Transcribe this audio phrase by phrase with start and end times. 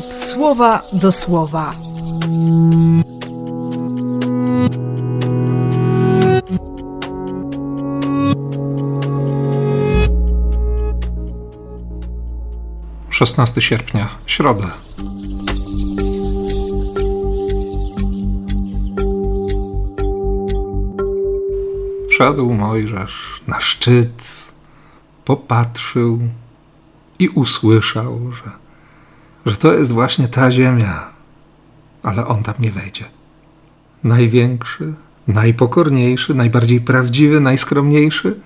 [0.00, 1.72] słowa do słowa.
[13.10, 14.70] Szesnasty sierpnia, środa.
[22.10, 24.52] Wszedł Mojżesz na szczyt,
[25.24, 26.18] popatrzył
[27.18, 28.50] i usłyszał, że,
[29.46, 31.10] że to jest właśnie ta ziemia,
[32.02, 33.04] ale on tam nie wejdzie.
[34.04, 34.94] Największy,
[35.28, 38.40] najpokorniejszy, najbardziej prawdziwy, najskromniejszy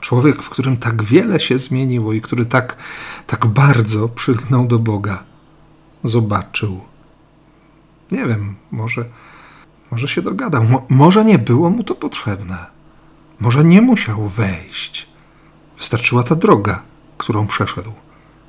[0.00, 2.76] człowiek, w którym tak wiele się zmieniło i który tak,
[3.26, 5.22] tak bardzo przylgnął do Boga,
[6.04, 6.80] zobaczył.
[8.12, 9.04] Nie wiem, może,
[9.90, 12.66] może się dogadał, Mo, może nie było mu to potrzebne.
[13.40, 15.08] Może nie musiał wejść.
[15.78, 16.82] Wystarczyła ta droga,
[17.18, 17.92] którą przeszedł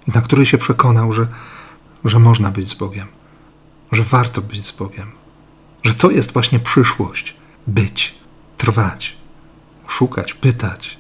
[0.08, 1.28] i na której się przekonał, że,
[2.06, 3.08] że można być z Bogiem,
[3.92, 5.12] że warto być z Bogiem,
[5.84, 7.36] że to jest właśnie przyszłość
[7.68, 8.16] być,
[8.58, 9.18] trwać,
[9.88, 10.98] szukać, pytać.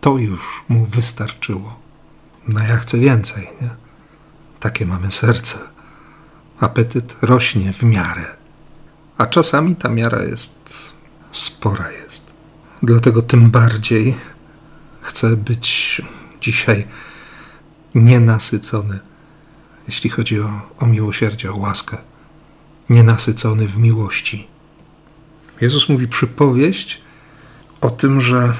[0.00, 1.80] To już mu wystarczyło.
[2.48, 3.70] No ja chcę więcej, nie?
[4.60, 5.58] Takie mamy serce.
[6.60, 8.24] Apetyt rośnie w miarę,
[9.18, 10.94] a czasami ta miara jest
[11.32, 12.22] spora jest.
[12.82, 14.16] Dlatego tym bardziej
[15.00, 16.02] chcę być
[16.40, 16.86] dzisiaj
[17.94, 19.00] nienasycony,
[19.90, 21.96] jeśli chodzi o, o miłosierdzie, o łaskę.
[22.88, 24.46] Nienasycony w miłości.
[25.60, 27.00] Jezus mówi przypowieść
[27.80, 28.52] o tym, że,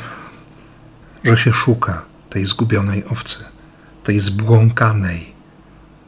[1.24, 3.44] że się szuka tej zgubionej owcy,
[4.04, 5.32] tej zbłąkanej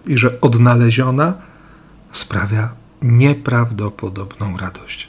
[0.07, 1.35] i że odnaleziona
[2.13, 5.09] sprawia nieprawdopodobną radość.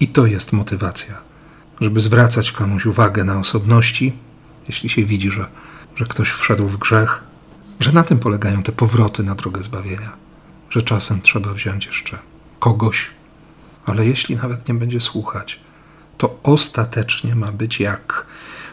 [0.00, 1.30] I to jest motywacja
[1.80, 4.12] żeby zwracać komuś uwagę na osobności,
[4.68, 5.46] jeśli się widzi, że,
[5.96, 7.24] że ktoś wszedł w grzech,
[7.80, 10.12] że na tym polegają te powroty na drogę zbawienia,
[10.70, 12.18] że czasem trzeba wziąć jeszcze
[12.58, 13.10] kogoś,
[13.86, 15.60] ale jeśli nawet nie będzie słuchać,
[16.18, 18.26] to ostatecznie ma być jak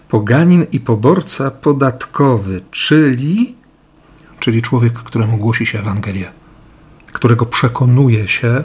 [0.10, 3.56] poganin i poborca podatkowy, czyli,
[4.40, 6.32] czyli człowiek, któremu głosi się Ewangelię,
[7.14, 8.64] którego przekonuje się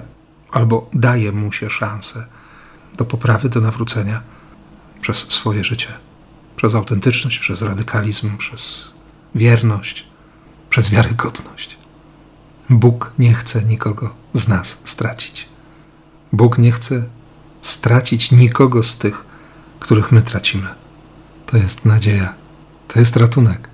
[0.52, 2.26] albo daje mu się szansę
[2.96, 4.22] do poprawy, do nawrócenia
[5.00, 5.88] przez swoje życie,
[6.56, 8.92] przez autentyczność, przez radykalizm, przez
[9.34, 10.11] wierność,
[10.72, 11.76] przez wiarygodność.
[12.70, 15.48] Bóg nie chce nikogo z nas stracić.
[16.32, 17.04] Bóg nie chce
[17.62, 19.24] stracić nikogo z tych,
[19.80, 20.68] których my tracimy.
[21.46, 22.34] To jest nadzieja,
[22.88, 23.68] to jest ratunek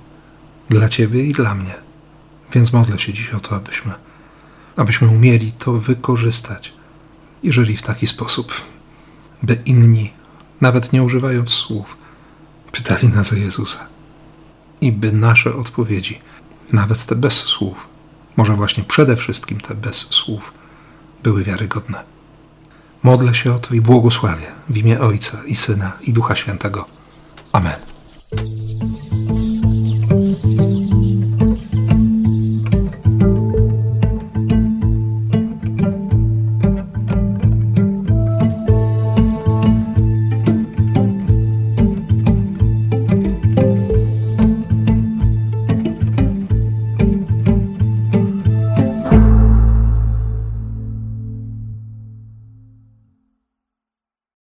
[0.71, 1.75] dla Ciebie i dla mnie.
[2.53, 3.93] Więc modlę się dziś o to, abyśmy,
[4.77, 6.73] abyśmy umieli to wykorzystać
[7.43, 8.53] i żyli w taki sposób,
[9.43, 10.13] by inni
[10.61, 11.97] nawet nie używając słów,
[12.73, 13.87] pytali nas o Jezusa.
[14.81, 16.21] I by nasze odpowiedzi,
[16.73, 17.87] nawet te bez słów,
[18.37, 20.53] może właśnie przede wszystkim te bez słów,
[21.23, 22.05] były wiarygodne.
[23.03, 26.87] Modlę się o to i błogosławię w imię Ojca i Syna i Ducha Świętego.
[27.53, 27.88] Amen.